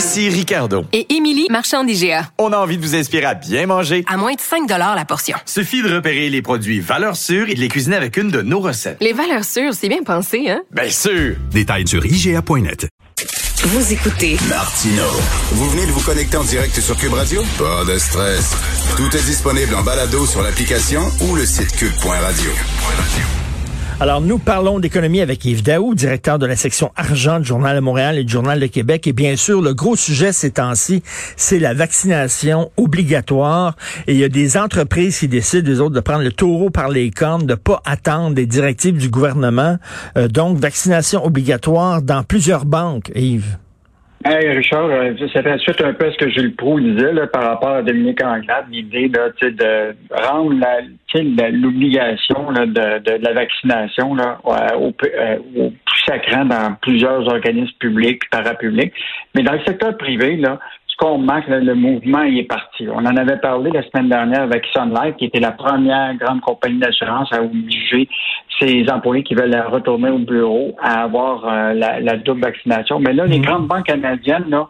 [0.00, 0.86] Ici Ricardo.
[0.94, 2.30] et Émilie, marchand d'IGA.
[2.38, 4.02] On a envie de vous inspirer à bien manger.
[4.08, 5.36] À moins de 5 la portion.
[5.44, 8.60] Suffit de repérer les produits valeurs sûres et de les cuisiner avec une de nos
[8.60, 8.96] recettes.
[9.02, 10.62] Les valeurs sûres, c'est bien pensé, hein?
[10.70, 11.36] Bien sûr!
[11.50, 12.88] Détails sur IGA.net.
[13.62, 15.04] Vous écoutez Martino.
[15.52, 17.42] Vous venez de vous connecter en direct sur Cube Radio?
[17.58, 18.56] Pas de stress.
[18.96, 22.50] Tout est disponible en balado sur l'application ou le site cube.radio.
[24.02, 27.82] Alors, nous parlons d'économie avec Yves Daou, directeur de la section argent du Journal de
[27.82, 29.06] Montréal et du Journal de Québec.
[29.06, 31.02] Et bien sûr, le gros sujet ces temps-ci,
[31.36, 33.76] c'est la vaccination obligatoire.
[34.06, 36.88] Et il y a des entreprises qui décident, les autres, de prendre le taureau par
[36.88, 39.76] les cornes, de pas attendre des directives du gouvernement.
[40.16, 43.58] Euh, donc, vaccination obligatoire dans plusieurs banques, Yves.
[44.22, 47.42] Hey Richard, euh, ça fait suite un peu ce que Gilles Proux disait là, par
[47.42, 50.52] rapport à Dominique Anglade, l'idée de rendre
[51.50, 57.74] l'obligation de, de, de la vaccination là, au, euh, au plus sacrant dans plusieurs organismes
[57.78, 58.92] publics, parapublics.
[59.34, 60.58] Mais dans le secteur privé, là,
[61.02, 62.86] là, le mouvement il est parti.
[62.88, 66.40] On en avait parlé la semaine dernière avec Sun Life, qui était la première grande
[66.40, 68.08] compagnie d'assurance à obliger
[68.60, 72.98] ses employés qui veulent retourner au bureau à avoir euh, la, la double vaccination.
[73.00, 74.68] Mais là, les grandes banques canadiennes, là,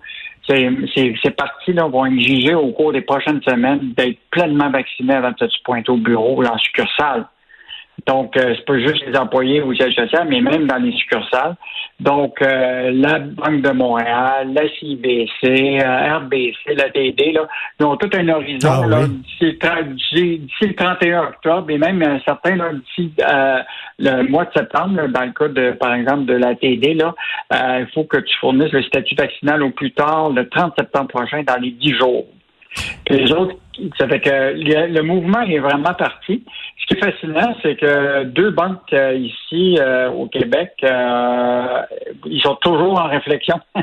[0.48, 5.14] c'est c'est- c'est parti, là, vont exiger au cours des prochaines semaines d'être pleinement vaccinés
[5.14, 7.26] avant de se pointer au bureau, là, en succursale.
[8.06, 11.54] Donc, euh, c'est pas juste les employés au siège social, mais même dans les succursales.
[12.00, 17.46] Donc, euh, la Banque de Montréal, la CIBC, euh, RBC, la TD, là,
[17.78, 19.08] ils ont tout un horizon Ah là, oui.
[19.18, 23.58] d'ici le 30 d'ici- d'ici le 31 octobre et même euh, certains là, d'ici euh,
[23.98, 27.14] le mois de septembre, là, dans le cas de, par exemple, de la TD, là,
[27.52, 31.08] euh, il faut que tu fournisses le statut vaccinal au plus tard le 30 septembre
[31.08, 32.24] prochain dans les 10 jours.
[33.04, 33.56] Puis les autres,
[33.98, 36.44] ça fait que le mouvement est vraiment parti.
[36.80, 41.82] Ce qui est fascinant, c'est que deux banques euh, ici euh, au Québec, euh,
[42.26, 43.60] ils sont toujours en réflexion.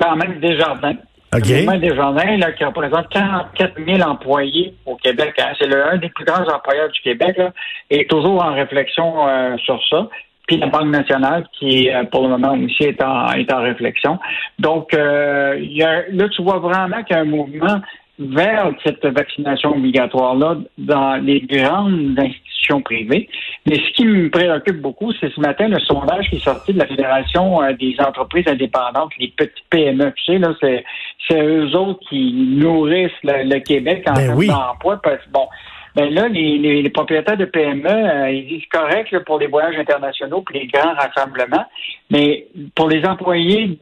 [0.00, 0.96] Quand même Desjardins.
[1.32, 1.46] OK.
[1.46, 6.24] Le Desjardins, là, qui représente 44 000 employés au Québec, hein, c'est un des plus
[6.24, 7.52] grands employeurs du Québec, là,
[7.88, 10.08] est toujours en réflexion euh, sur ça.
[10.48, 14.18] Puis la Banque nationale, qui euh, pour le moment aussi est en, est en réflexion.
[14.58, 17.80] Donc, euh, il y a, là, tu vois vraiment qu'il y a un mouvement
[18.20, 23.28] vers cette vaccination obligatoire-là dans les grandes institutions privées.
[23.66, 26.78] Mais ce qui me préoccupe beaucoup, c'est ce matin le sondage qui est sorti de
[26.78, 30.12] la Fédération euh, des entreprises indépendantes, les petites PME.
[30.16, 30.84] Tu sais, là, c'est,
[31.26, 34.48] c'est eux autres qui nourrissent le, le Québec en Ben termes oui.
[34.48, 35.00] d'emploi.
[35.02, 35.46] Parce bon,
[35.96, 39.46] ben là, les, les, les propriétaires de PME, euh, ils disent correct là, pour les
[39.46, 41.66] voyages internationaux puis les grands rassemblements,
[42.10, 43.78] mais pour les employés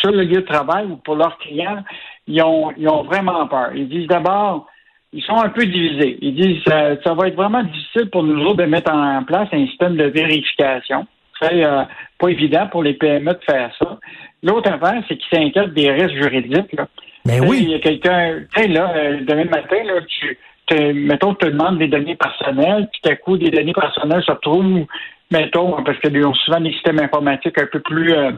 [0.00, 1.82] sur le lieu de travail ou pour leurs clients,
[2.26, 3.70] ils ont, ils ont vraiment peur.
[3.74, 4.66] Ils disent d'abord,
[5.12, 6.18] ils sont un peu divisés.
[6.22, 9.48] Ils disent ça, ça va être vraiment difficile pour nous autres de mettre en place
[9.52, 11.06] un système de vérification.
[11.40, 11.82] C'est euh,
[12.18, 13.98] pas évident pour les PME de faire ça.
[14.42, 16.72] L'autre affaire, c'est qu'ils s'inquiètent des risques juridiques.
[16.74, 16.86] Là.
[17.24, 17.58] Ben Tu sais, oui.
[17.62, 20.38] Il y a quelqu'un, tu sais, là, euh, demain matin, là, tu,
[20.70, 24.86] te, mettons, te demandes des données personnelles, puis à coup, des données personnelles se retrouvent,
[25.30, 28.32] mettons, parce qu'ils ont souvent des systèmes informatiques un peu plus euh,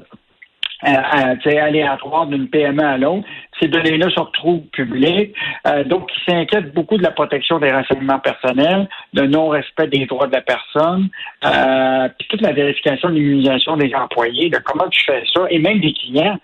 [0.84, 3.24] aléatoires d'une PME à l'autre.
[3.60, 5.34] Ces données-là se retrouvent publiques.
[5.66, 10.26] Euh, donc, ils s'inquiètent beaucoup de la protection des renseignements personnels, le non-respect des droits
[10.26, 11.08] de la personne,
[11.44, 15.58] euh, puis toute la vérification de l'immunisation des employés, de comment tu fais ça, et
[15.58, 16.38] même des clients.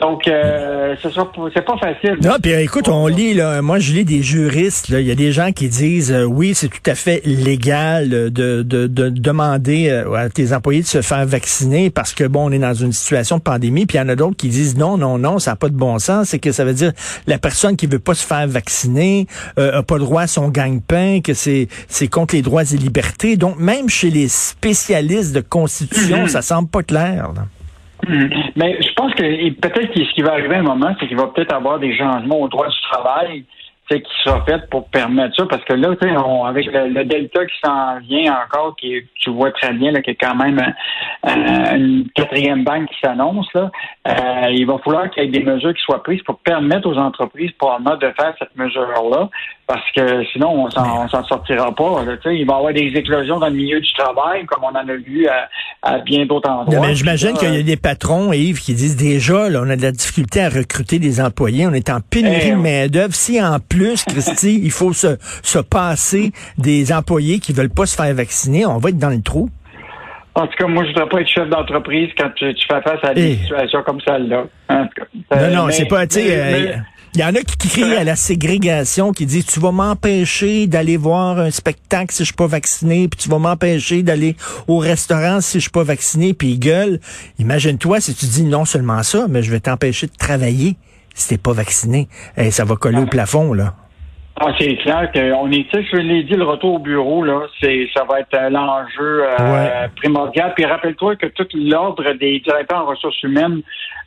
[0.00, 1.08] Donc, euh, ce
[1.54, 2.18] c'est pas facile.
[2.20, 5.14] Non, puis euh, écoute, on lit, là, moi je lis des juristes, il y a
[5.14, 9.90] des gens qui disent euh, oui, c'est tout à fait légal de, de, de demander
[9.90, 12.90] euh, à tes employés de se faire vacciner parce que bon, on est dans une
[12.92, 15.52] situation de pandémie, puis il y en a d'autres qui disent non, non, non, ça
[15.52, 16.90] n'a pas de bon sens, c'est que ça veut dire
[17.28, 19.28] la personne qui veut pas se faire vacciner
[19.60, 22.76] euh, a pas le droit à son gagne-pain, que c'est c'est contre les droits et
[22.76, 23.36] libertés.
[23.36, 27.30] Donc même chez les spécialistes de constitution, ça semble pas clair.
[27.36, 27.46] là.
[28.06, 28.30] Mhm.
[28.56, 31.16] Mais je pense que peut-être que ce qui va arriver à un moment, c'est qu'il
[31.16, 33.44] va peut-être avoir des changements au droit du travail
[33.88, 37.04] qui sera faite pour permettre ça, parce que là, tu sais, on- avec le, le
[37.04, 40.36] delta qui s'en vient encore, qui tu vois très bien, là, qu'il y a quand
[40.36, 40.58] même
[41.26, 43.70] euh, une quatrième banque qui s'annonce, là,
[44.08, 46.96] euh, il va falloir qu'il y ait des mesures qui soient prises pour permettre aux
[46.96, 49.28] entreprises probablement de faire cette mesure-là,
[49.66, 52.04] parce que sinon, on s'en, on s'en sortira pas.
[52.04, 54.64] là, tu sais, il va y avoir des éclosions dans le milieu du travail, comme
[54.64, 55.48] on en a vu à,
[55.82, 56.86] à bien d'autres endroits.
[56.86, 59.82] Mais j'imagine qu'il y a des patrons, Yves, qui disent déjà, là, on a de
[59.82, 63.14] la difficulté à recruter des employés, on est en pénurie Eh, de on- main-d'œuvre.
[63.14, 63.73] Si en plus,
[64.06, 68.78] Christy, il faut se, se passer des employés qui veulent pas se faire vacciner, on
[68.78, 69.50] va être dans le trou.
[70.36, 72.82] En tout cas, moi, je ne voudrais pas être chef d'entreprise quand tu, tu fais
[72.82, 73.36] face à des Eh.
[73.42, 74.44] situations comme celle-là.
[74.72, 74.84] Euh,
[75.50, 76.74] Non, non, mais- c'est pas, tu sais, euh,
[77.14, 80.66] il y en a qui, qui crient à la ségrégation, qui disent, tu vas m'empêcher
[80.66, 84.34] d'aller voir un spectacle si je suis pas vacciné, puis tu vas m'empêcher d'aller
[84.66, 86.98] au restaurant si je suis pas vacciné, puis ils gueulent.
[87.38, 90.74] Imagine-toi si tu dis non seulement ça, mais je vais t'empêcher de travailler
[91.14, 92.08] si t'es pas vacciné.
[92.50, 93.72] Ça va coller au plafond, là.
[94.40, 98.02] Ah, c'est clair qu'on est, je l'ai dit, le retour au bureau, là, c'est, ça
[98.02, 99.88] va être euh, l'enjeu euh, Ouais.
[99.94, 100.52] primordial.
[100.56, 103.60] Puis rappelle-toi que tout l'ordre des directeurs en ressources humaines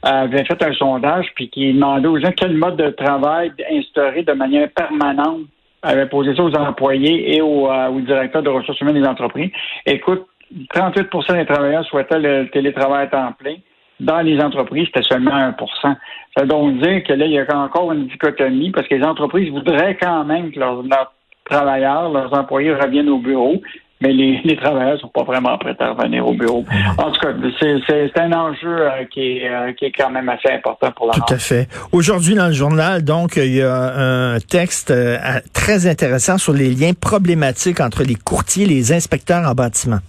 [0.05, 4.23] euh, avait fait un sondage puis qui demandait aux gens quel mode de travail instaurer
[4.23, 5.43] de manière permanente
[5.81, 9.51] avait posé ça aux employés et aux, euh, aux directeurs de ressources humaines des entreprises.
[9.85, 10.27] Écoute,
[10.75, 13.55] 38% des travailleurs souhaitaient le télétravail à temps plein.
[13.99, 17.57] Dans les entreprises, c'était seulement 1% Ça veut donc dire que là, il y a
[17.57, 21.13] encore une dichotomie parce que les entreprises voudraient quand même que leurs, leurs
[21.49, 23.61] travailleurs, leurs employés reviennent au bureau,
[24.01, 26.63] mais les, les travailleurs sont pas vraiment prêts à revenir au bureau.
[26.97, 30.49] En tout cas, c'est, un enjeu euh, qui, est, euh, qui est quand même assez
[30.51, 31.67] important pour la Tout à fait.
[31.91, 35.17] Aujourd'hui, dans le journal, donc, il y a un texte euh,
[35.53, 39.99] très intéressant sur les liens problématiques entre les courtiers et les inspecteurs en bâtiment.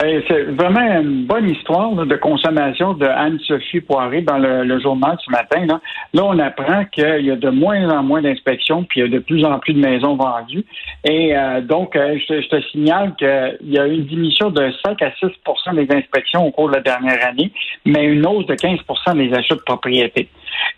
[0.00, 5.30] C'est vraiment une bonne histoire de consommation de Anne-Sophie Poiré dans le, le journal ce
[5.30, 5.66] matin.
[5.66, 6.24] Là.
[6.24, 9.22] on apprend qu'il y a de moins en moins d'inspections, puis il y a de
[9.22, 10.64] plus en plus de maisons vendues.
[11.04, 15.10] Et euh, donc, euh, je, te- signale qu'il y a une diminution de 5 à
[15.10, 17.52] 6% des inspections au cours de la dernière année,
[17.84, 20.28] mais une hausse de 15% des achats de propriété.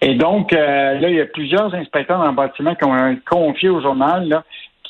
[0.01, 3.81] Et donc, euh, là, il y a plusieurs inspecteurs en bâtiment qui ont confié au
[3.81, 4.43] journal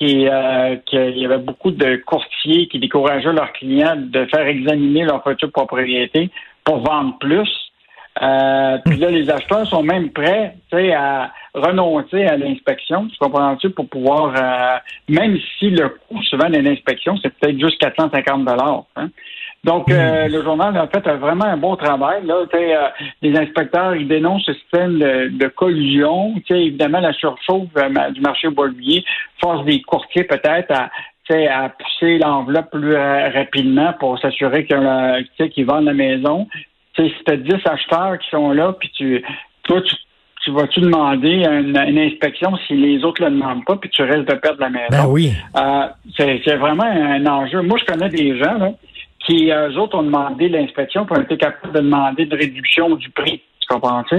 [0.02, 5.04] qui, euh, qu'il y avait beaucoup de courtiers qui décourageaient leurs clients de faire examiner
[5.04, 6.28] leur future propriété
[6.64, 7.48] pour vendre plus.
[8.20, 10.56] Euh, puis là, les acheteurs sont même prêts
[10.92, 14.78] à renoncer à l'inspection, tu comprends-tu, pour pouvoir, euh,
[15.08, 18.84] même si le coût souvent d'une inspection, c'est peut-être juste 450 dollars.
[18.96, 19.08] Hein?
[19.64, 22.26] Donc, euh, le journal a fait vraiment un bon travail.
[22.26, 22.88] Là, euh,
[23.22, 26.34] les inspecteurs, ils dénoncent ce système de, de collusion.
[26.50, 29.04] Évidemment, la surchauffe euh, du marché immobilier
[29.40, 30.90] force des courtiers peut-être à,
[31.30, 36.48] à pousser l'enveloppe plus rapidement pour s'assurer qu'ils vendent la maison.
[36.94, 39.24] Tu sais, si tu as 10 acheteurs qui sont là, puis tu,
[39.62, 39.94] toi, tu,
[40.44, 44.02] tu vas-tu demander une, une inspection si les autres ne le demandent pas, puis tu
[44.02, 44.88] restes de perdre la maison?
[44.90, 45.32] Ben oui.
[45.56, 45.86] Euh,
[46.16, 47.62] c'est c'est vraiment un enjeu.
[47.62, 48.72] Moi, je connais des gens là,
[49.26, 53.42] qui, eux autres, ont demandé l'inspection pour être capables de demander une réduction du prix.
[53.60, 54.16] Tu comprends-tu?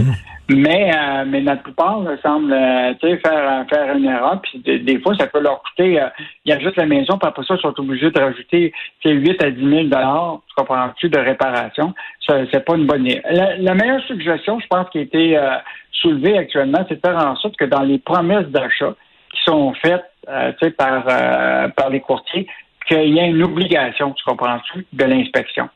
[0.50, 4.42] Mais, euh, mais la plupart là, semblent euh, tu sais, faire, faire une erreur.
[4.42, 6.02] Puis des, des fois, ça peut leur coûter.
[6.02, 6.10] euh,
[6.44, 9.10] il y a juste la maison, puis après ça, ils sont obligés de rajouter tu
[9.10, 11.94] sais, 8 à 10 000 tu comprends-tu, de réparation.
[12.28, 13.22] C'est pas une bonne idée.
[13.30, 15.56] La, la meilleure suggestion, je pense, qui a été euh,
[15.92, 18.94] soulevée actuellement, c'est de faire en sorte que dans les promesses d'achat
[19.34, 22.48] qui sont faites euh, tu sais, par, euh, par les courtiers,
[22.86, 25.70] qu'il y ait une obligation, tu comprends-tu, de l'inspection.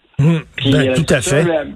[0.55, 1.67] Puis, ben, euh, tout à ça, fait.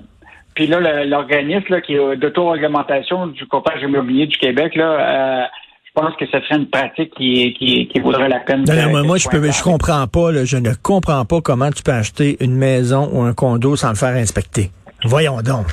[0.56, 5.44] puis là, l'organisme qui est d'auto-réglementation du courtage immobilier du Québec, là, euh,
[5.86, 8.64] je pense que ce serait une pratique qui, qui, qui vaudrait la peine.
[8.68, 9.58] Non, de- non, moi, je peux, pointer.
[9.58, 13.22] je comprends pas, là, je ne comprends pas comment tu peux acheter une maison ou
[13.22, 14.72] un condo sans le faire inspecter.
[15.04, 15.68] Voyons donc.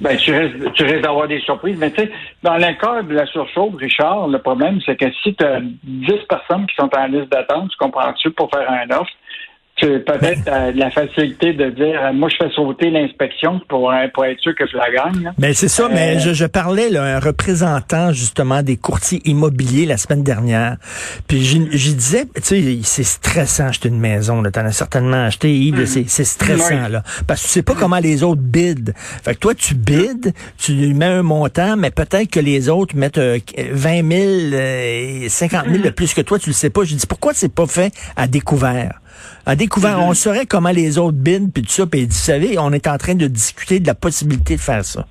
[0.00, 1.76] Ben, tu risques, tu risques d'avoir des surprises.
[1.78, 5.34] Mais tu sais, dans le cas de la surchauffe, Richard, le problème, c'est que si
[5.34, 9.10] tu as 10 personnes qui sont en liste d'attente, tu comprends-tu, pour faire un offre,
[9.76, 14.06] tu peut-être euh, la facilité de dire, euh, moi, je fais sauter l'inspection pour, euh,
[14.14, 15.24] pour être sûr que je la gagne.
[15.24, 15.32] là.
[15.36, 19.86] Mais c'est ça, mais je, je parlais là, à un représentant justement des courtiers immobiliers
[19.86, 20.76] la semaine dernière.
[21.26, 24.42] Puis j'y disais, tu sais, c'est stressant acheter une maison.
[24.42, 26.74] Tu en as certainement acheté, Yves, là, c'est c'est stressant.
[26.74, 26.84] Mm.
[26.84, 26.92] Oui.
[26.92, 28.92] là, Parce que tu sais pas comment les autres bident.
[28.96, 32.96] Fait que toi, tu bides, tu lui mets un montant, mais peut-être que les autres
[32.96, 33.38] mettent euh,
[33.72, 36.84] 20 000, euh, 50 000 de plus que toi, tu le sais pas.
[36.84, 39.00] Je dis, pourquoi c'est pas fait à découvert?
[39.46, 42.72] À découvert, on saurait comment les autres bident, puis tout ça, puis vous savez, on
[42.72, 45.04] est en train de discuter de la possibilité de faire ça.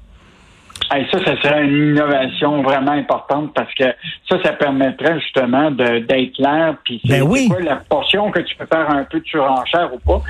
[0.91, 3.86] Hey, ça, ça serait une innovation vraiment importante parce que
[4.29, 6.75] ça, ça permettrait justement d'être clair.
[6.83, 7.48] Puis c'est Ben oui.
[7.48, 10.22] quoi la portion que tu peux faire un peu de surenchère ou pas.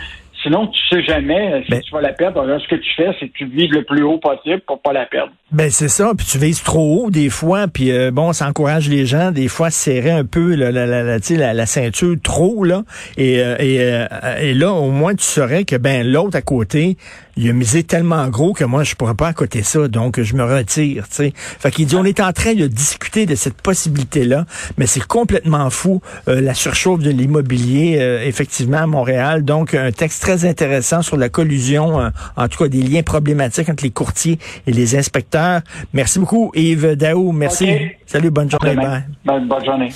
[0.43, 2.41] Sinon, tu sais jamais si Ben- tu vas la perdre.
[2.41, 4.93] Alors, ce que tu fais, c'est que tu vises le plus haut possible pour pas
[4.93, 5.31] la perdre.
[5.51, 8.89] Ben c'est ça, puis tu vises trop haut des fois, puis euh, bon, ça encourage
[8.89, 12.15] les gens des fois à serrer un peu la, la, la, la, la, la ceinture
[12.23, 12.83] trop là,
[13.17, 14.07] et, euh, et, euh,
[14.41, 16.97] et là au moins tu saurais que ben l'autre à côté,
[17.37, 20.33] il a misé tellement gros que moi je pourrais pas à côté ça, donc je
[20.35, 21.33] me retire, tu sais.
[21.35, 24.45] Fait qu'il dit on est en train de discuter de cette possibilité là,
[24.79, 29.91] mais c'est complètement fou euh, la surchauffe de l'immobilier euh, effectivement à Montréal, donc un
[29.91, 33.91] texte très intéressant sur la collusion, euh, en tout cas des liens problématiques entre les
[33.91, 35.61] courtiers et les inspecteurs.
[35.93, 37.31] Merci beaucoup, Yves Daou.
[37.31, 37.67] Merci.
[38.05, 38.75] Salut, bonne journée.
[38.75, 39.03] Bye.
[39.25, 39.89] Bonne journée.